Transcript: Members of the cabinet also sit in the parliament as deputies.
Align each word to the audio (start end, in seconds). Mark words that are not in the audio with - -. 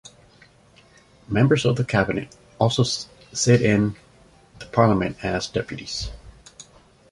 Members 1.29 1.63
of 1.63 1.75
the 1.75 1.83
cabinet 1.85 2.35
also 2.57 2.81
sit 2.81 3.61
in 3.61 3.95
the 4.57 4.65
parliament 4.65 5.23
as 5.23 5.47
deputies. 5.47 6.09